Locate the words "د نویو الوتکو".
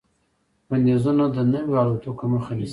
1.35-2.25